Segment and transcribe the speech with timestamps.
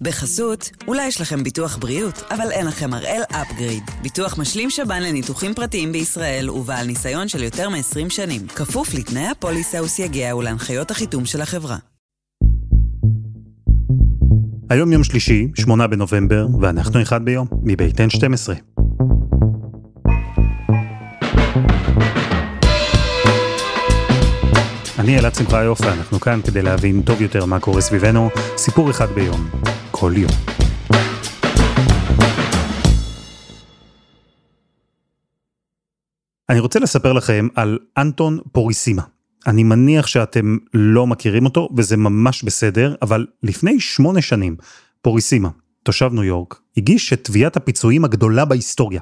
[0.00, 3.82] בחסות, אולי יש לכם ביטוח בריאות, אבל אין לכם הראל אפגריד.
[4.02, 8.46] ביטוח משלים שב"ן לניתוחים פרטיים בישראל ובעל ניסיון של יותר מ-20 שנים.
[8.46, 11.76] כפוף לתנאי הפוליסה וסייגיה ולהנחיות החיתום של החברה.
[14.70, 18.52] היום יום שלישי, 8 בנובמבר, ואנחנו אחד ביום, מבית N12.
[24.98, 29.48] אני אלעד שמחיוף, ואנחנו כאן כדי להבין טוב יותר מה קורה סביבנו, סיפור אחד ביום,
[30.12, 30.30] יום.
[36.48, 39.02] אני רוצה לספר לכם על אנטון פוריסימה.
[39.46, 44.56] אני מניח שאתם לא מכירים אותו, וזה ממש בסדר, אבל לפני שמונה שנים,
[45.02, 45.48] פוריסימה,
[45.82, 49.00] תושב ניו יורק, הגיש את תביעת הפיצויים הגדולה בהיסטוריה.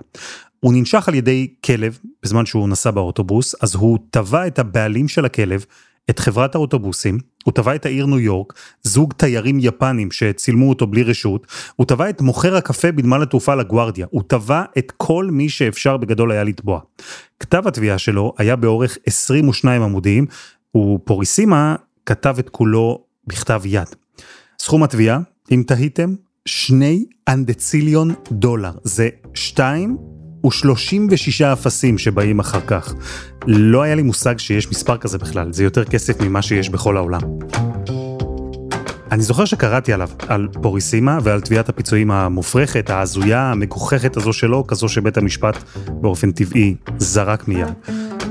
[0.60, 5.24] הוא ננשך על ידי כלב בזמן שהוא נסע באוטובוס, אז הוא תבע את הבעלים של
[5.24, 5.64] הכלב,
[6.10, 8.52] את חברת האוטובוסים, הוא תבע את העיר ניו יורק,
[8.82, 14.06] זוג תיירים יפנים שצילמו אותו בלי רשות, הוא תבע את מוכר הקפה בנמל התעופה לגוארדיה,
[14.10, 16.80] הוא תבע את כל מי שאפשר בגדול היה לתבוע.
[17.40, 20.26] כתב התביעה שלו היה באורך 22 עמודים,
[20.76, 21.76] ופוריסימה
[22.06, 23.88] כתב את כולו בכתב יד.
[24.58, 25.20] סכום התביעה,
[25.52, 26.14] אם תהיתם,
[26.46, 29.08] שני אנדציליון דולר, זה
[30.44, 32.94] ו-36 אפסים שבאים אחר כך.
[33.46, 37.20] לא היה לי מושג שיש מספר כזה בכלל, זה יותר כסף ממה שיש בכל העולם.
[39.12, 44.88] אני זוכר שקראתי עליו, על פוריסימה ועל תביעת הפיצויים המופרכת, ההזויה, המגוחכת הזו שלו, כזו
[44.88, 45.56] שבית המשפט
[45.88, 47.68] באופן טבעי זרק מיד.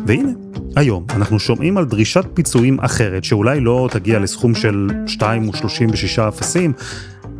[0.07, 0.29] והנה,
[0.75, 6.73] היום אנחנו שומעים על דרישת פיצויים אחרת, שאולי לא תגיע לסכום של 2 ו-36 אפסים,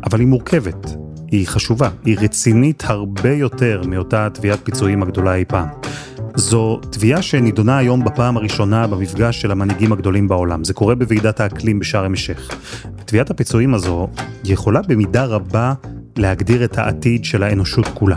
[0.04, 0.96] אבל היא מורכבת,
[1.32, 5.68] היא חשובה, היא רצינית הרבה יותר מאותה תביעת פיצויים הגדולה אי פעם.
[6.36, 10.64] זו תביעה שנידונה היום בפעם הראשונה במפגש של המנהיגים הגדולים בעולם.
[10.64, 12.48] זה קורה בוועידת האקלים בשארם א-שייח.
[13.04, 14.08] תביעת הפיצויים הזו
[14.44, 15.74] יכולה במידה רבה
[16.16, 18.16] להגדיר את העתיד של האנושות כולה.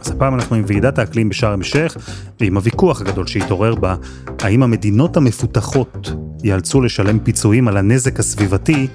[0.00, 1.96] אז הפעם אנחנו עם ועידת האקלים בשארם א-שייח,
[2.40, 3.94] ועם הוויכוח הגדול שהתעורר בה,
[4.40, 6.10] האם המדינות המפותחות
[6.44, 8.88] ייאלצו לשלם פיצויים על הנזק הסביבתי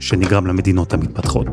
[0.00, 1.46] שנגרם למדינות המתפתחות.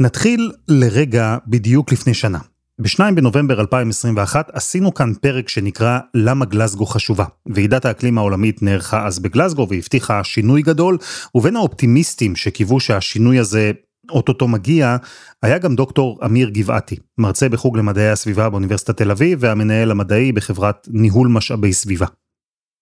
[0.00, 2.38] נתחיל לרגע בדיוק לפני שנה.
[2.80, 7.24] ב-2 בנובמבר 2021 עשינו כאן פרק שנקרא למה גלסגו חשובה.
[7.46, 10.98] ועידת האקלים העולמית נערכה אז בגלסגו והבטיחה שינוי גדול,
[11.34, 13.72] ובין האופטימיסטים שקיוו שהשינוי הזה
[14.10, 14.96] אוטוטו מגיע,
[15.42, 20.88] היה גם דוקטור אמיר גבעתי, מרצה בחוג למדעי הסביבה באוניברסיטת תל אביב והמנהל המדעי בחברת
[20.90, 22.06] ניהול משאבי סביבה.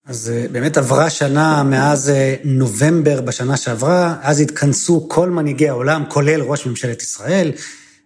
[0.06, 6.04] אז אה, באמת עברה שנה מאז אה, נובמבר בשנה שעברה, אז התכנסו כל מנהיגי העולם,
[6.08, 7.52] כולל ראש ממשלת ישראל,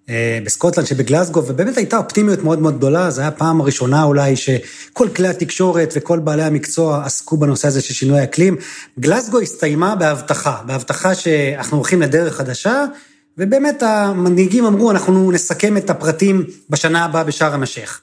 [0.08, 5.08] אה, בסקוטלנד שבגלסגו, ובאמת הייתה אופטימיות מאוד מאוד גדולה, זו הייתה הפעם הראשונה אולי שכל
[5.16, 8.56] כלי התקשורת וכל בעלי המקצוע עסקו בנושא הזה של שינוי אקלים.
[9.00, 12.84] גלסגו הסתיימה בהבטחה, בהבטחה שאנחנו הולכים לדרך חדשה,
[13.38, 18.00] ובאמת המנהיגים אמרו, אנחנו נסכם את הפרטים בשנה הבאה בשארם א-שייח.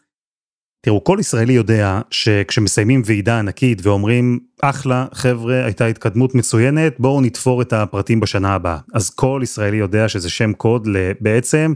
[0.82, 7.62] תראו, כל ישראלי יודע שכשמסיימים ועידה ענקית ואומרים, אחלה, חבר'ה, הייתה התקדמות מצוינת, בואו נתפור
[7.62, 8.78] את הפרטים בשנה הבאה.
[8.94, 11.74] אז כל ישראלי יודע שזה שם קוד לבעצם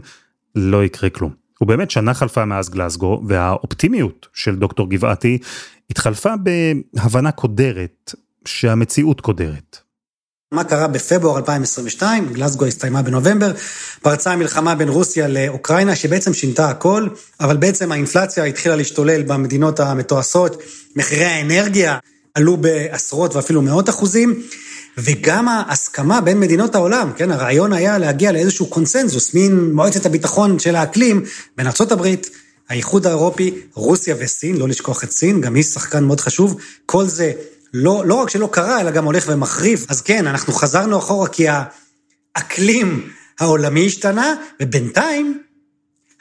[0.54, 1.32] לא יקרה כלום.
[1.60, 5.38] ובאמת שנה חלפה מאז גלסגו, והאופטימיות של דוקטור גבעתי
[5.90, 8.14] התחלפה בהבנה קודרת,
[8.44, 9.78] שהמציאות קודרת.
[10.52, 13.52] מה קרה בפברואר 2022, גלסגו הסתיימה בנובמבר,
[14.02, 17.08] פרצה המלחמה בין רוסיה לאוקראינה, שבעצם שינתה הכל,
[17.40, 20.62] אבל בעצם האינפלציה התחילה להשתולל במדינות המתועשות,
[20.96, 21.98] מחירי האנרגיה
[22.34, 24.42] עלו בעשרות ואפילו מאות אחוזים,
[24.98, 30.76] וגם ההסכמה בין מדינות העולם, כן, הרעיון היה להגיע לאיזשהו קונסנזוס, מין מועצת הביטחון של
[30.76, 31.24] האקלים,
[31.56, 32.14] בין ארה"ב,
[32.68, 37.32] האיחוד האירופי, רוסיה וסין, לא לשכוח את סין, גם היא שחקן מאוד חשוב, כל זה
[37.74, 39.90] לא, לא רק שלא קרה, אלא גם הולך ומחריף.
[39.90, 41.46] אז כן, אנחנו חזרנו אחורה כי
[42.36, 43.08] האקלים
[43.40, 45.42] העולמי השתנה, ובינתיים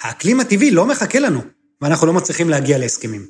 [0.01, 1.41] האקלים הטבעי לא מחכה לנו,
[1.81, 3.25] ואנחנו לא מצליחים להגיע להסכמים.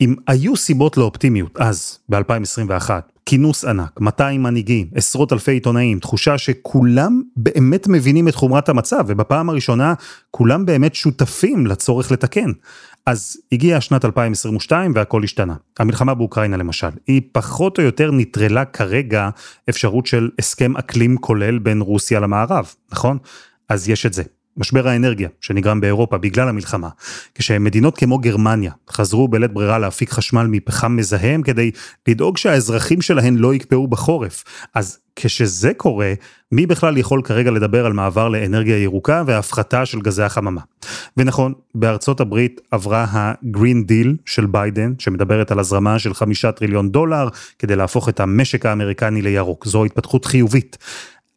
[0.00, 2.90] אם היו סיבות לאופטימיות אז, ב-2021,
[3.26, 9.50] כינוס ענק, 200 מנהיגים, עשרות אלפי עיתונאים, תחושה שכולם באמת מבינים את חומרת המצב, ובפעם
[9.50, 9.94] הראשונה
[10.30, 12.50] כולם באמת שותפים לצורך לתקן.
[13.06, 15.54] אז הגיעה שנת 2022 והכל השתנה.
[15.78, 19.30] המלחמה באוקראינה למשל, היא פחות או יותר נטרלה כרגע
[19.68, 23.18] אפשרות של הסכם אקלים כולל בין רוסיה למערב, נכון?
[23.68, 24.22] אז יש את זה.
[24.60, 26.88] משבר האנרגיה שנגרם באירופה בגלל המלחמה,
[27.34, 31.70] כשמדינות כמו גרמניה חזרו בלית ברירה להפיק חשמל מפחם מזהם כדי
[32.08, 34.44] לדאוג שהאזרחים שלהן לא יקפאו בחורף.
[34.74, 36.12] אז כשזה קורה,
[36.52, 40.60] מי בכלל יכול כרגע לדבר על מעבר לאנרגיה ירוקה והפחתה של גזי החממה?
[41.16, 47.28] ונכון, בארצות הברית עברה ה-Green Deal של ביידן, שמדברת על הזרמה של חמישה טריליון דולר
[47.58, 49.66] כדי להפוך את המשק האמריקני לירוק.
[49.66, 50.78] זו התפתחות חיובית.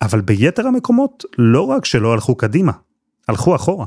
[0.01, 2.71] אבל ביתר המקומות לא רק שלא הלכו קדימה,
[3.27, 3.85] הלכו אחורה.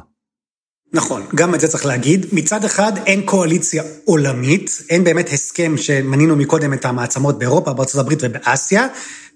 [0.92, 2.26] נכון, גם את זה צריך להגיד.
[2.32, 8.18] מצד אחד אין קואליציה עולמית, אין באמת הסכם שמנינו מקודם את המעצמות באירופה, בארצות הברית
[8.22, 8.86] ובאסיה.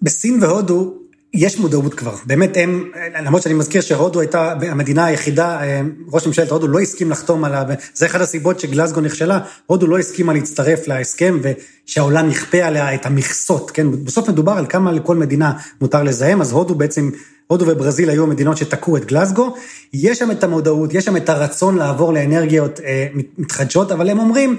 [0.03, 0.95] בסין והודו
[1.35, 2.91] יש מודעות כבר, באמת הם,
[3.25, 5.81] למרות שאני מזכיר שהודו הייתה המדינה היחידה, אה,
[6.13, 7.65] ראש ממשלת הודו לא הסכים לחתום עליו,
[7.95, 13.71] זה אחת הסיבות שגלסגו נכשלה, הודו לא הסכימה להצטרף להסכם ושהעולם יכפה עליה את המכסות,
[13.71, 17.11] כן, בסוף מדובר על כמה לכל מדינה מותר לזהם, אז הודו בעצם,
[17.51, 19.55] הודו וברזיל היו המדינות שתקעו את גלסגו,
[19.93, 23.07] יש שם את המודעות, יש שם את הרצון לעבור לאנרגיות אה,
[23.39, 24.57] מתחדשות, אבל הם אומרים,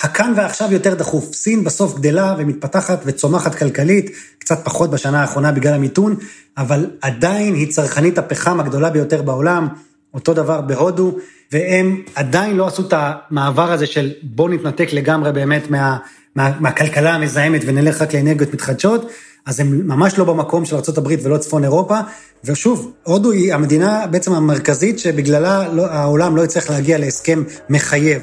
[0.00, 1.34] הכאן ועכשיו יותר דחוף.
[1.34, 6.16] סין בסוף גדלה ומתפתחת וצומחת כלכלית, קצת פחות בשנה האחרונה בגלל המיתון,
[6.56, 9.68] אבל עדיין היא צרכנית הפחם הגדולה ביותר בעולם,
[10.14, 11.16] אותו דבר בהודו,
[11.52, 15.96] והם עדיין לא עשו את המעבר הזה של בואו נתנתק לגמרי באמת מה,
[16.36, 19.10] מה, מהכלכלה המזהמת ונלך רק לאנרגיות מתחדשות,
[19.48, 21.98] אז הם ממש לא במקום של ארה"ב ולא צפון אירופה,
[22.44, 28.22] ושוב, הודו היא המדינה בעצם המרכזית שבגללה לא, העולם לא יצטרך להגיע להסכם מחייב.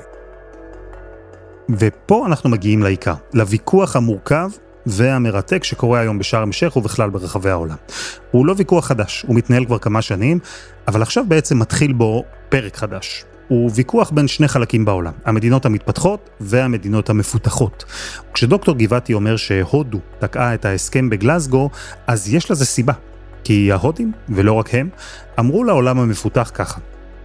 [1.69, 4.49] ופה אנחנו מגיעים לעיקר, לוויכוח המורכב
[4.85, 7.77] והמרתק שקורה היום בשארם א-שייח ובכלל ברחבי העולם.
[8.31, 10.39] הוא לא ויכוח חדש, הוא מתנהל כבר כמה שנים,
[10.87, 13.25] אבל עכשיו בעצם מתחיל בו פרק חדש.
[13.47, 17.85] הוא ויכוח בין שני חלקים בעולם, המדינות המתפתחות והמדינות המפותחות.
[18.33, 21.69] כשדוקטור גבעתי אומר שהודו תקעה את ההסכם בגלסגו,
[22.07, 22.93] אז יש לזה סיבה.
[23.43, 24.89] כי ההודים, ולא רק הם,
[25.39, 26.79] אמרו לעולם המפותח ככה,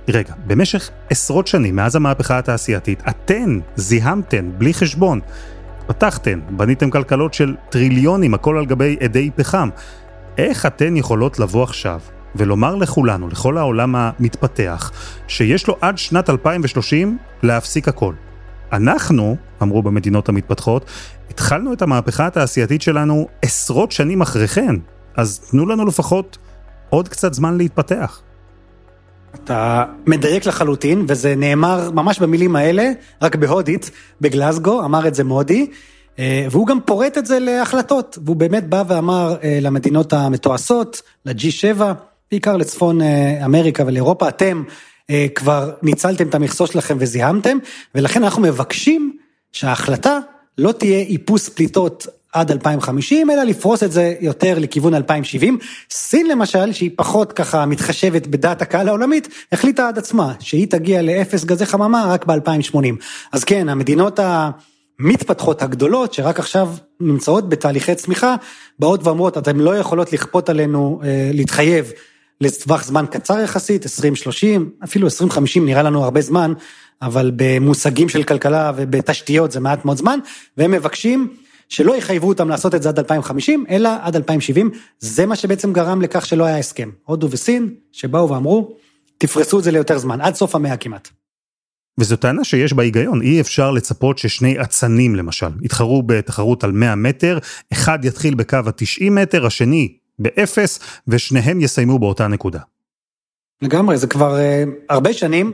[0.09, 5.21] רגע, במשך עשרות שנים מאז המהפכה התעשייתית, אתן זיהמתן בלי חשבון.
[5.87, 9.69] פתחתן, בניתם כלכלות של טריליונים, הכל על גבי אדי פחם.
[10.39, 12.01] איך אתן יכולות לבוא עכשיו
[12.35, 14.93] ולומר לכולנו, לכל העולם המתפתח,
[15.29, 18.15] שיש לו עד שנת 2030 להפסיק הכל?
[18.73, 20.85] אנחנו, אמרו במדינות המתפתחות,
[21.31, 24.75] התחלנו את המהפכה התעשייתית שלנו עשרות שנים אחרי כן,
[25.17, 26.39] אז תנו לנו לפחות
[26.91, 28.21] עוד קצת זמן להתפתח.
[29.35, 32.91] אתה מדייק לחלוטין, וזה נאמר ממש במילים האלה,
[33.23, 33.91] רק בהודית,
[34.21, 35.71] בגלסגו, אמר את זה מודי,
[36.19, 41.83] אה, והוא גם פורט את זה להחלטות, והוא באמת בא ואמר אה, למדינות המתועשות, ל-G7,
[42.31, 44.63] בעיקר לצפון אה, אמריקה ולאירופה, אתם
[45.35, 47.59] כבר ניצלתם את המכסות שלכם וזיהמתם,
[47.95, 49.17] ולכן אנחנו מבקשים
[49.53, 50.19] שההחלטה
[50.59, 55.59] לא תהיה איפוס פליטות עד 2050, אלא לפרוס את זה יותר לכיוון 2070.
[55.91, 61.45] סין למשל, שהיא פחות ככה מתחשבת בדעת הקהל העולמית, החליטה עד עצמה שהיא תגיע לאפס
[61.45, 62.77] גזי חממה רק ב-2080.
[63.33, 66.69] אז כן, המדינות המתפתחות הגדולות, שרק עכשיו
[67.01, 68.37] נמצאות בתהליכי צמיחה,
[68.79, 71.93] באות ואומרות, אתן לא יכולות לכפות עלינו אה, להתחייב
[72.41, 76.53] לטווח זמן קצר יחסית, 2030, אפילו 2050 נראה לנו הרבה זמן,
[77.03, 80.19] אבל במושגים של כלכלה ובתשתיות זה מעט מאוד זמן,
[80.57, 81.29] והם מבקשים
[81.69, 86.03] שלא יחייבו אותם לעשות את זה עד 2050, אלא עד 2070, זה מה שבעצם גרם
[86.03, 86.91] לכך שלא היה הסכם.
[87.05, 88.77] הודו וסין, שבאו ואמרו,
[89.19, 91.09] תפרסו את זה ליותר זמן, עד סוף המאה כמעט.
[92.01, 96.95] וזו טענה שיש בה היגיון, אי אפשר לצפות ששני אצנים למשל יתחרו בתחרות על 100
[96.95, 97.39] מטר,
[97.73, 102.61] אחד יתחיל בקו ה-90 מטר, השני באפס, ושניהם יסיימו באותה נקודה.
[103.63, 105.53] לגמרי, זה כבר uh, הרבה שנים,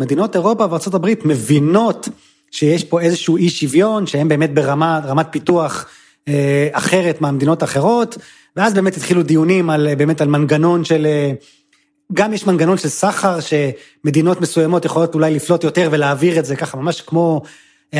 [0.00, 2.08] מדינות אירופה וארה"ב מבינות
[2.50, 5.86] שיש פה איזשהו אי שוויון, שהם באמת ברמה, רמת פיתוח
[6.28, 8.18] אה, אחרת מהמדינות האחרות,
[8.56, 11.32] ואז באמת התחילו דיונים על, באמת על מנגנון של, אה,
[12.12, 16.76] גם יש מנגנון של סחר, שמדינות מסוימות יכולות אולי לפלוט יותר ולהעביר את זה ככה,
[16.76, 17.42] ממש כמו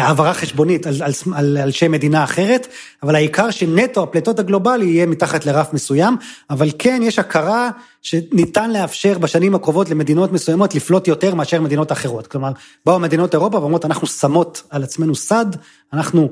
[0.00, 2.66] העברה חשבונית על, על, על, על שם מדינה אחרת,
[3.02, 6.16] אבל העיקר שנטו הפליטות הגלובלי יהיה מתחת לרף מסוים,
[6.50, 7.70] אבל כן יש הכרה
[8.02, 12.26] שניתן לאפשר בשנים הקרובות למדינות מסוימות לפלוט יותר מאשר מדינות אחרות.
[12.26, 12.52] כלומר,
[12.86, 15.46] באו מדינות אירופה ואומרות, אנחנו שמות על עצמנו סד,
[15.92, 16.30] אנחנו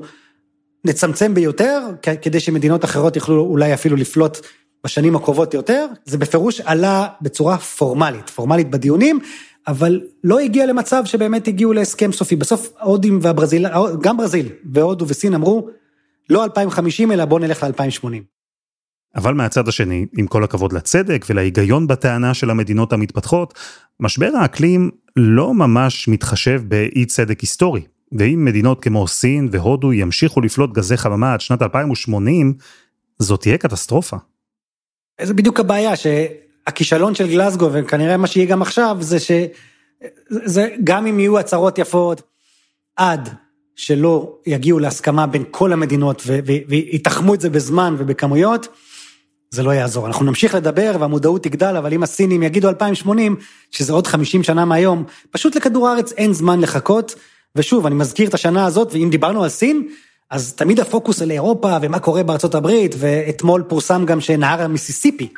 [0.85, 1.81] נצמצם ביותר,
[2.21, 4.37] כדי שמדינות אחרות יוכלו אולי אפילו לפלוט
[4.83, 9.19] בשנים הקרובות יותר, זה בפירוש עלה בצורה פורמלית, פורמלית בדיונים,
[9.67, 12.35] אבל לא הגיע למצב שבאמת הגיעו להסכם סופי.
[12.35, 13.65] בסוף ההודים והברזיל,
[14.01, 15.69] גם ברזיל והודו וסין אמרו,
[16.29, 18.07] לא 2050 אלא בואו נלך ל-2080.
[19.15, 23.53] אבל מהצד השני, עם כל הכבוד לצדק ולהיגיון בטענה של המדינות המתפתחות,
[23.99, 27.81] משבר האקלים לא ממש מתחשב באי צדק היסטורי.
[28.11, 32.53] ואם מדינות כמו סין והודו ימשיכו לפלוט גזי חממה עד שנת 2080,
[33.19, 34.17] זאת תהיה קטסטרופה.
[35.21, 36.07] זה בדיוק הבעיה, ש...
[36.67, 42.21] הכישלון של גלסגו, וכנראה מה שיהיה גם עכשיו, זה שזה, גם אם יהיו הצהרות יפות,
[42.95, 43.29] עד
[43.75, 46.23] שלא יגיעו להסכמה בין כל המדינות
[46.67, 48.67] ויתחמו את זה בזמן ובכמויות,
[49.51, 50.07] זה לא יעזור.
[50.07, 53.35] אנחנו נמשיך לדבר והמודעות תגדל, אבל אם הסינים יגידו 2080,
[53.71, 57.15] שזה עוד 50 שנה מהיום, פשוט לכדור הארץ אין זמן לחכות.
[57.55, 59.87] ושוב, אני מזכיר את השנה הזאת, ואם דיברנו על סין,
[60.29, 65.33] אז תמיד הפוקוס על אירופה ומה קורה בארצות הברית, ואתמול פורסם גם שנהר המיסיסיפי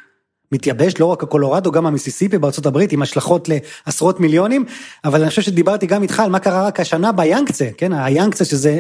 [0.53, 3.49] מתייבש, לא רק הקולורדו, גם המיסיסיפי בארצות הברית, עם השלכות
[3.87, 4.65] לעשרות מיליונים,
[5.05, 8.79] אבל אני חושב שדיברתי גם איתך על מה קרה רק השנה ביאנקצה, כן, היאנקצה שזה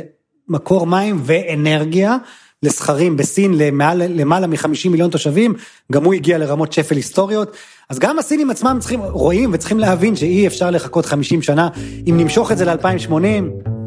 [0.49, 2.17] מקור מים ואנרגיה,
[2.63, 5.53] לסחרים בסין למעלה, למעלה מ-50 מיליון תושבים,
[5.91, 7.55] גם הוא הגיע לרמות שפל היסטוריות.
[7.89, 11.69] אז גם הסינים עצמם צריכים, רואים וצריכים להבין שאי אפשר לחכות 50 שנה.
[12.09, 13.13] אם נמשוך את זה ל-2080,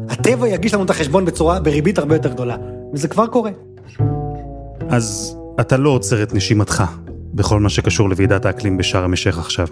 [0.09, 2.55] הטבע יגיש לנו את החשבון בצורה, בריבית הרבה יותר גדולה.
[2.93, 3.51] וזה כבר קורה.
[4.89, 6.83] אז אתה לא עוצר את נשימתך
[7.33, 9.67] בכל מה שקשור לוועידת האקלים בשאר המשך עכשיו.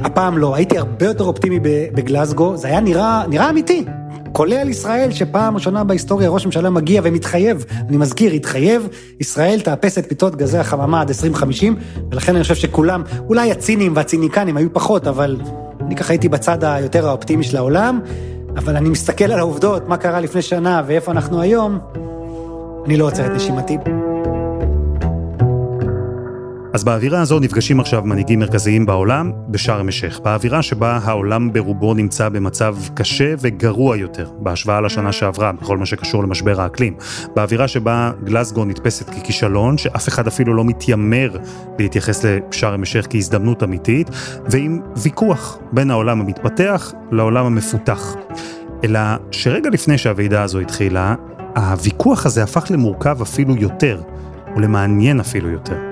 [0.00, 1.60] הפעם לא, הייתי הרבה יותר אופטימי
[1.94, 3.84] בגלסגו, זה היה נראה, נראה אמיתי.
[4.32, 8.88] כולל ישראל, שפעם ראשונה בהיסטוריה ראש ממשלה מגיע ומתחייב, אני מזכיר, התחייב,
[9.20, 11.76] ישראל תאפס את פליטות גזי החממה עד 2050,
[12.10, 15.36] ולכן אני חושב שכולם, אולי הצינים והציניקנים היו פחות, אבל
[15.80, 18.00] אני ככה הייתי בצד היותר האופטימי של העולם,
[18.56, 21.78] אבל אני מסתכל על העובדות, מה קרה לפני שנה ואיפה אנחנו היום,
[22.86, 23.78] אני לא עוצר את נשימתי.
[26.74, 32.28] אז באווירה הזו נפגשים עכשיו מנהיגים מרכזיים בעולם בשארם א-שייח, באווירה שבה העולם ברובו נמצא
[32.28, 36.94] במצב קשה וגרוע יותר בהשוואה לשנה שעברה בכל מה שקשור למשבר האקלים,
[37.36, 41.36] באווירה שבה גלסגו נתפסת ככישלון, שאף אחד אפילו לא מתיימר
[41.78, 44.10] להתייחס לשארם א-שייח כהזדמנות אמיתית,
[44.50, 48.16] ועם ויכוח בין העולם המתפתח לעולם המפותח.
[48.84, 49.00] אלא
[49.30, 51.14] שרגע לפני שהוועידה הזו התחילה,
[51.56, 54.02] הוויכוח הזה הפך למורכב אפילו יותר,
[54.56, 55.91] ולמעניין אפילו יותר.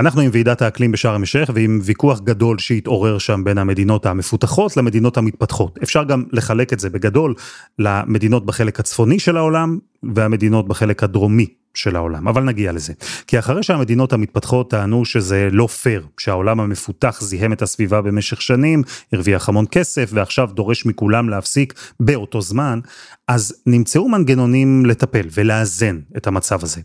[0.00, 5.16] אנחנו עם ועידת האקלים בשארם א-שייח ועם ויכוח גדול שהתעורר שם בין המדינות המפותחות למדינות
[5.16, 5.78] המתפתחות.
[5.82, 7.34] אפשר גם לחלק את זה בגדול
[7.78, 9.78] למדינות בחלק הצפוני של העולם
[10.14, 12.92] והמדינות בחלק הדרומי של העולם, אבל נגיע לזה.
[13.26, 18.82] כי אחרי שהמדינות המתפתחות טענו שזה לא פייר, שהעולם המפותח זיהם את הסביבה במשך שנים,
[19.12, 22.80] הרוויח המון כסף ועכשיו דורש מכולם להפסיק באותו זמן,
[23.28, 26.80] אז נמצאו מנגנונים לטפל ולאזן את המצב הזה.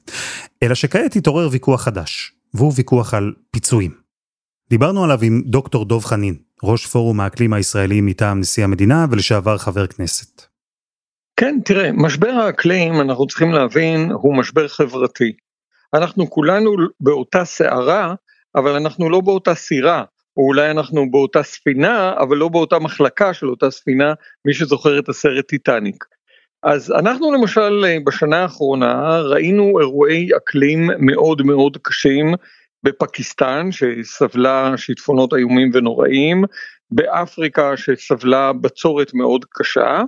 [0.63, 2.35] אלא שכעת התעורר ויכוח חדש.
[2.56, 3.92] והוא ויכוח על פיצויים.
[4.70, 9.88] דיברנו עליו עם דוקטור דוב חנין, ראש פורום האקלים הישראלי מטעם נשיא המדינה ולשעבר חבר
[9.88, 10.42] כנסת.
[11.40, 15.32] כן, תראה, משבר האקלים, אנחנו צריכים להבין, הוא משבר חברתי.
[15.94, 18.16] אנחנו כולנו באותה סערה,
[18.56, 20.04] אבל אנחנו לא באותה סירה,
[20.38, 24.14] או אולי אנחנו באותה ספינה, אבל לא באותה מחלקה של אותה ספינה,
[24.46, 26.06] מי שזוכר את הסרט טיטניק.
[26.65, 32.34] אז אנחנו למשל אה, בשנה האחרונה ראינו אירועי אקלים מאוד מאוד קשים
[32.84, 36.43] בפקיסטן שסבלה שיטפונות איומים ונוראים,
[36.91, 40.01] באפריקה שסבלה בצורת מאוד קשה,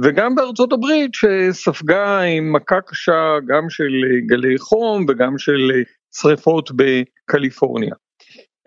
[0.00, 3.92] וגם בארצות הברית שספגה עם מכה קשה גם של
[4.26, 5.70] גלי חום וגם של
[6.14, 7.94] שריפות בקליפורניה.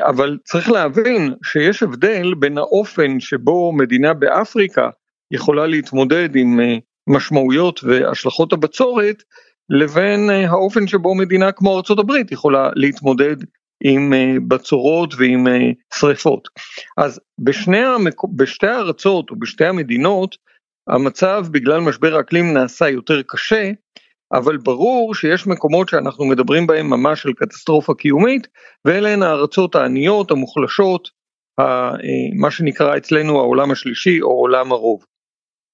[0.01, 4.89] אבל צריך להבין שיש הבדל בין האופן שבו מדינה באפריקה
[5.31, 6.77] יכולה להתמודד עם אה,
[7.07, 9.23] משמעויות והשלכות הבצורת
[9.69, 13.35] לבין אה, האופן שבו מדינה כמו ארה"ב יכולה להתמודד
[13.83, 16.47] עם אה, בצורות ועם אה, שריפות.
[16.97, 18.21] אז בשני המק...
[18.35, 20.35] בשתי הארצות או בשתי המדינות
[20.89, 23.71] המצב בגלל משבר האקלים נעשה יותר קשה,
[24.33, 28.47] אבל ברור שיש מקומות שאנחנו מדברים בהם ממש על קטסטרופה קיומית,
[28.85, 31.09] ואלה הן הארצות העניות, המוחלשות,
[32.39, 35.05] מה שנקרא אצלנו העולם השלישי או עולם הרוב.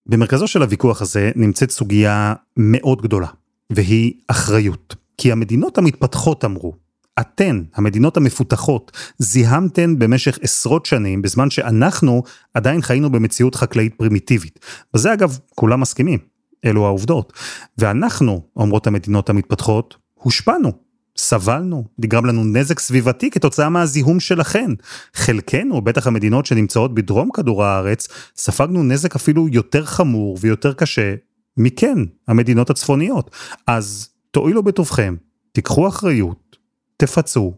[0.05, 3.27] במרכזו של הוויכוח הזה נמצאת סוגיה מאוד גדולה,
[3.69, 4.95] והיא אחריות.
[5.17, 6.73] כי המדינות המתפתחות אמרו,
[7.19, 14.59] אתן, המדינות המפותחות, זיהמתן במשך עשרות שנים, בזמן שאנחנו עדיין חיינו במציאות חקלאית פרימיטיבית.
[14.93, 16.19] בזה אגב, כולם מסכימים,
[16.65, 17.33] אלו העובדות.
[17.77, 20.90] ואנחנו, אומרות המדינות המתפתחות, הושפענו.
[21.17, 24.71] סבלנו, נגרם לנו נזק סביבתי כתוצאה מהזיהום שלכן.
[25.13, 31.15] חלקנו, בטח המדינות שנמצאות בדרום כדור הארץ, ספגנו נזק אפילו יותר חמור ויותר קשה
[31.57, 33.31] מכן, המדינות הצפוניות.
[33.67, 35.15] אז תואילו בטובכם,
[35.51, 36.57] תיקחו אחריות,
[36.97, 37.53] תפצו,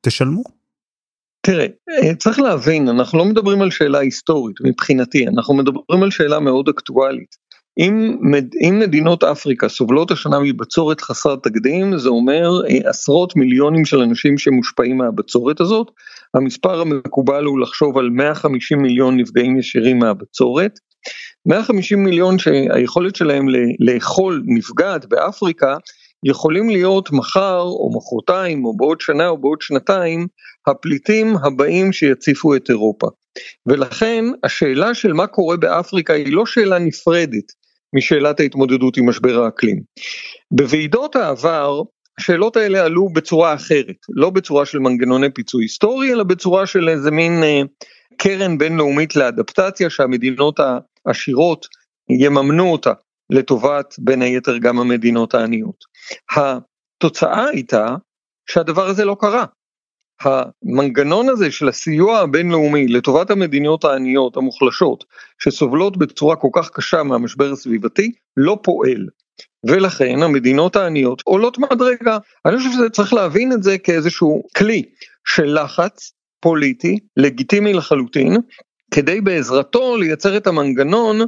[0.00, 0.42] תשלמו.
[1.40, 6.40] תראה, אה, צריך להבין, אנחנו לא מדברים על שאלה היסטורית מבחינתי, אנחנו מדברים על שאלה
[6.40, 7.47] מאוד אקטואלית.
[7.78, 8.16] אם,
[8.68, 14.38] אם מדינות אפריקה סובלות השנה מבצורת חסר תקדים, זה אומר אה, עשרות מיליונים של אנשים
[14.38, 15.90] שמושפעים מהבצורת הזאת.
[16.34, 20.78] המספר המקובל הוא לחשוב על 150 מיליון נפגעים ישירים מהבצורת.
[21.46, 23.46] 150 מיליון שהיכולת שלהם
[23.80, 25.76] לאכול נפגעת באפריקה,
[26.24, 30.26] יכולים להיות מחר או מחרתיים או בעוד שנה או בעוד שנתיים
[30.66, 33.06] הפליטים הבאים שיציפו את אירופה.
[33.66, 37.52] ולכן השאלה של מה קורה באפריקה היא לא שאלה נפרדת
[37.94, 39.82] משאלת ההתמודדות עם משבר האקלים.
[40.50, 41.82] בוועידות העבר
[42.18, 47.10] השאלות האלה עלו בצורה אחרת, לא בצורה של מנגנוני פיצוי היסטורי, אלא בצורה של איזה
[47.10, 47.60] מין אה,
[48.18, 50.60] קרן בינלאומית לאדפטציה שהמדינות
[51.06, 51.66] העשירות
[52.10, 52.92] יממנו אותה
[53.30, 55.84] לטובת בין היתר גם המדינות העניות.
[56.36, 57.96] התוצאה הייתה
[58.50, 59.44] שהדבר הזה לא קרה.
[60.22, 65.04] המנגנון הזה של הסיוע הבינלאומי לטובת המדינות העניות המוחלשות
[65.38, 69.06] שסובלות בצורה כל כך קשה מהמשבר הסביבתי לא פועל.
[69.66, 72.18] ולכן המדינות העניות עולות מדרגה.
[72.46, 74.82] אני חושב שצריך להבין את זה כאיזשהו כלי
[75.26, 78.36] של לחץ פוליטי לגיטימי לחלוטין
[78.90, 81.18] כדי בעזרתו לייצר את המנגנון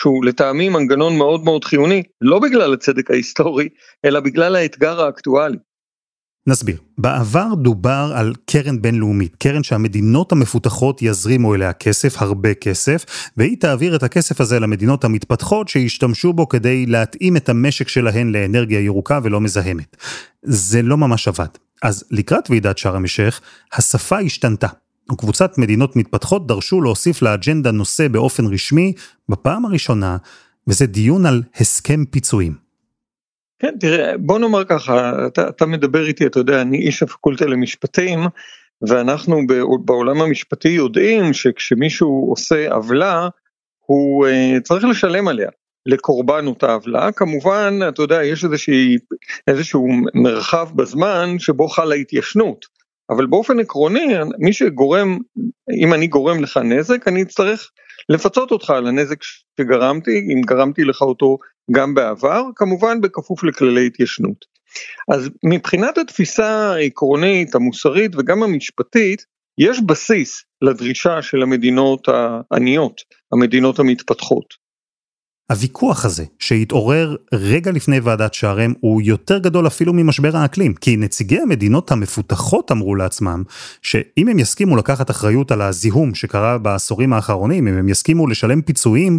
[0.00, 3.68] שהוא לטעמי מנגנון מאוד מאוד חיוני לא בגלל הצדק ההיסטורי
[4.04, 5.58] אלא בגלל האתגר האקטואלי.
[6.46, 6.76] נסביר.
[6.98, 13.04] בעבר דובר על קרן בינלאומית, קרן שהמדינות המפותחות יזרימו אליה כסף, הרבה כסף,
[13.36, 18.80] והיא תעביר את הכסף הזה למדינות המתפתחות שישתמשו בו כדי להתאים את המשק שלהן לאנרגיה
[18.80, 19.96] ירוקה ולא מזהמת.
[20.42, 21.46] זה לא ממש עבד.
[21.82, 23.40] אז לקראת ועידת שארם א-שייח,
[23.72, 24.68] השפה השתנתה.
[25.12, 28.92] וקבוצת מדינות מתפתחות דרשו להוסיף לאג'נדה נושא באופן רשמי
[29.28, 30.16] בפעם הראשונה,
[30.66, 32.69] וזה דיון על הסכם פיצויים.
[33.60, 38.20] כן, תראה, בוא נאמר ככה, אתה, אתה מדבר איתי, אתה יודע, אני איש הפקולטה למשפטים,
[38.88, 39.40] ואנחנו
[39.84, 43.28] בעולם המשפטי יודעים שכשמישהו עושה עוולה,
[43.86, 45.48] הוא uh, צריך לשלם עליה.
[45.86, 48.96] לקורבן אותה עוולה, כמובן, אתה יודע, יש איזושהי,
[49.48, 52.66] איזשהו מרחב בזמן שבו חלה התיישנות,
[53.10, 54.06] אבל באופן עקרוני,
[54.38, 55.18] מי שגורם,
[55.82, 57.70] אם אני גורם לך נזק, אני אצטרך
[58.08, 61.38] לפצות אותך על הנזק שגרמתי, אם גרמתי לך אותו
[61.74, 64.44] גם בעבר, כמובן בכפוף לכללי התיישנות.
[65.14, 69.24] אז מבחינת התפיסה העקרונית, המוסרית וגם המשפטית,
[69.58, 73.00] יש בסיס לדרישה של המדינות העניות,
[73.32, 74.69] המדינות המתפתחות.
[75.50, 81.38] הוויכוח הזה שהתעורר רגע לפני ועדת שערם הוא יותר גדול אפילו ממשבר האקלים, כי נציגי
[81.38, 83.42] המדינות המפותחות אמרו לעצמם
[83.82, 89.18] שאם הם יסכימו לקחת אחריות על הזיהום שקרה בעשורים האחרונים, אם הם יסכימו לשלם פיצויים,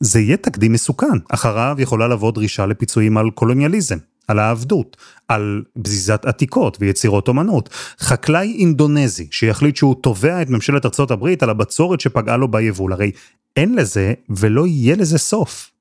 [0.00, 1.18] זה יהיה תקדים מסוכן.
[1.28, 3.96] אחריו יכולה לבוא דרישה לפיצויים על קולוניאליזם.
[4.28, 4.96] על העבדות,
[5.28, 7.68] על בזיזת עתיקות ויצירות אומנות.
[8.00, 13.10] חקלאי אינדונזי שיחליט שהוא תובע את ממשלת ארצות הברית על הבצורת שפגעה לו ביבול, הרי
[13.56, 15.71] אין לזה ולא יהיה לזה סוף.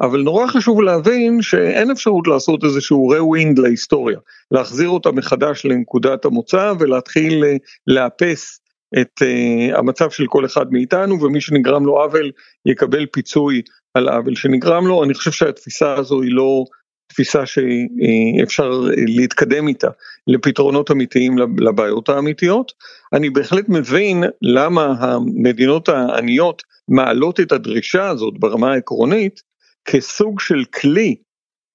[0.00, 4.18] אבל נורא חשוב להבין שאין אפשרות לעשות איזשהו רווינד להיסטוריה,
[4.50, 8.60] להחזיר אותה מחדש לנקודת המוצא ולהתחיל אה, לאפס
[8.98, 12.30] את uh, המצב של כל אחד מאיתנו ומי שנגרם לו עוול
[12.66, 13.62] יקבל פיצוי
[13.94, 16.64] על העוול שנגרם לו, אני חושב שהתפיסה הזו היא לא
[17.08, 18.70] תפיסה שאפשר
[19.06, 19.88] להתקדם איתה
[20.26, 22.72] לפתרונות אמיתיים לבעיות האמיתיות.
[23.12, 29.40] אני בהחלט מבין למה המדינות העניות מעלות את הדרישה הזאת ברמה העקרונית,
[29.84, 31.16] כסוג של כלי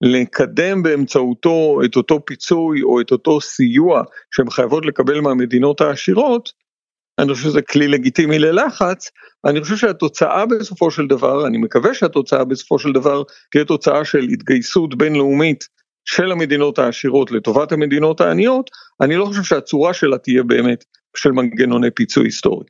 [0.01, 4.03] לקדם באמצעותו את אותו פיצוי או את אותו סיוע
[4.35, 6.51] שהן חייבות לקבל מהמדינות העשירות,
[7.19, 9.11] אני חושב שזה כלי לגיטימי ללחץ,
[9.45, 14.23] אני חושב שהתוצאה בסופו של דבר, אני מקווה שהתוצאה בסופו של דבר תהיה תוצאה של
[14.23, 15.67] התגייסות בינלאומית
[16.05, 18.69] של המדינות העשירות לטובת המדינות העניות,
[19.01, 20.83] אני לא חושב שהצורה שלה תהיה באמת
[21.17, 22.65] של מנגנוני פיצוי היסטורי.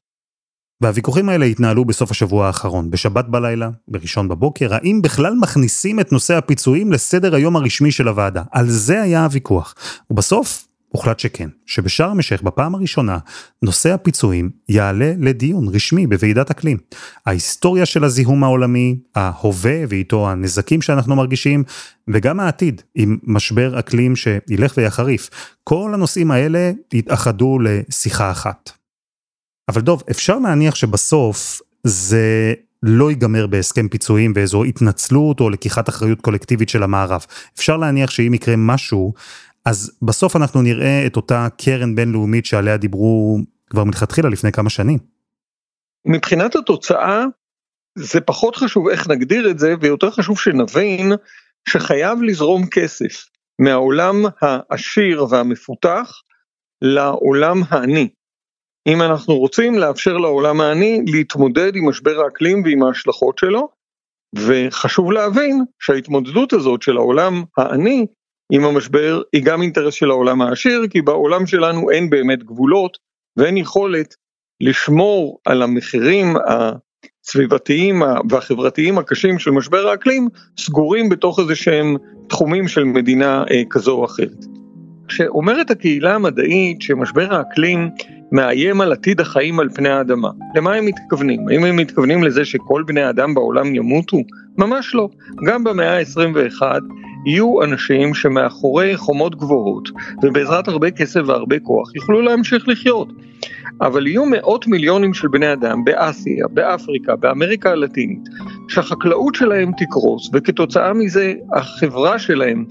[0.82, 6.38] והוויכוחים האלה התנהלו בסוף השבוע האחרון, בשבת בלילה, בראשון בבוקר, האם בכלל מכניסים את נושא
[6.38, 8.44] הפיצויים לסדר היום הרשמי של הוועדה.
[8.52, 9.76] על זה היה הוויכוח.
[10.12, 13.18] ובסוף, הוחלט שכן, שבשארם א בפעם הראשונה,
[13.62, 16.78] נושא הפיצויים יעלה לדיון רשמי בוועידת אקלים.
[17.26, 21.64] ההיסטוריה של הזיהום העולמי, ההווה ואיתו הנזקים שאנחנו מרגישים,
[22.08, 25.30] וגם העתיד עם משבר אקלים שילך ויחריף.
[25.64, 28.85] כל הנושאים האלה יתאחדו לשיחה אחת.
[29.70, 36.22] אבל דוב, אפשר להניח שבסוף זה לא ייגמר בהסכם פיצויים ואיזו התנצלות או לקיחת אחריות
[36.22, 37.26] קולקטיבית של המערב.
[37.58, 39.14] אפשר להניח שאם יקרה משהו,
[39.66, 45.00] אז בסוף אנחנו נראה את אותה קרן בינלאומית שעליה דיברו כבר מלכתחילה לפני כמה שנים.
[46.06, 47.26] מבחינת התוצאה,
[47.98, 51.12] זה פחות חשוב איך נגדיר את זה, ויותר חשוב שנבין
[51.70, 53.26] שחייב לזרום כסף
[53.62, 56.12] מהעולם העשיר והמפותח
[56.82, 58.10] לעולם העני.
[58.88, 63.70] אם אנחנו רוצים לאפשר לעולם העני להתמודד עם משבר האקלים ועם ההשלכות שלו,
[64.36, 68.06] וחשוב להבין שההתמודדות הזאת של העולם העני
[68.52, 72.98] עם המשבר היא גם אינטרס של העולם העשיר, כי בעולם שלנו אין באמת גבולות
[73.38, 74.16] ואין יכולת
[74.62, 80.28] לשמור על המחירים הסביבתיים והחברתיים הקשים של משבר האקלים
[80.60, 81.96] סגורים בתוך איזה שהם
[82.30, 84.46] תחומים של מדינה אה, כזו או אחרת.
[85.08, 87.90] כשאומרת הקהילה המדעית שמשבר האקלים
[88.36, 91.48] מאיים על עתיד החיים על פני האדמה, למה הם מתכוונים?
[91.48, 94.18] האם הם מתכוונים לזה שכל בני האדם בעולם ימותו?
[94.58, 95.10] ממש לא.
[95.48, 96.62] גם במאה ה-21
[97.26, 99.90] יהיו אנשים שמאחורי חומות גבוהות
[100.24, 103.10] ובעזרת הרבה כסף והרבה כוח יוכלו להמשיך לחיות.
[103.82, 108.30] אבל יהיו מאות מיליונים של בני אדם באסיה, באפריקה, באמריקה הלטינית,
[108.68, 112.66] שהחקלאות שלהם תקרוס וכתוצאה מזה החברה שלהם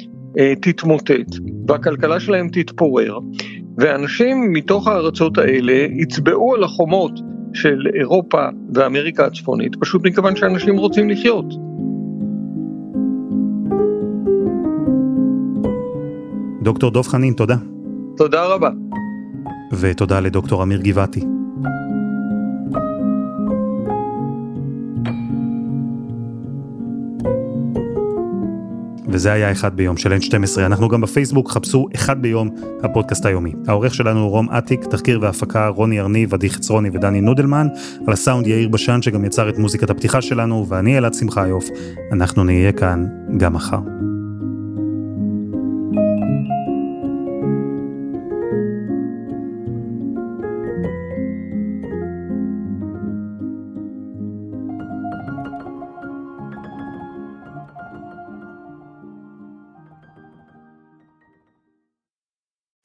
[0.60, 1.34] תתמוטט
[1.68, 3.18] והכלכלה שלהם תתפורר
[3.78, 7.12] ואנשים מתוך הארצות האלה יצבעו על החומות
[7.54, 8.42] של אירופה
[8.74, 11.54] ואמריקה הצפונית פשוט מכיוון שאנשים רוצים לחיות.
[16.62, 17.56] דוקטור דב חנין, תודה.
[18.16, 18.70] תודה רבה.
[19.80, 21.20] ותודה לדוקטור אמיר גבעתי.
[29.14, 30.60] וזה היה אחד ביום של N12.
[30.60, 32.50] אנחנו גם בפייסבוק, חפשו אחד ביום
[32.82, 33.52] הפודקאסט היומי.
[33.66, 37.68] העורך שלנו הוא רום אטיק, תחקיר והפקה רוני ארניב, עדי חצרוני ודני נודלמן,
[38.06, 41.68] על הסאונד יאיר בשן שגם יצר את מוזיקת הפתיחה שלנו, ואני אלעד שמחיוף.
[42.12, 43.80] אנחנו נהיה כאן גם מחר.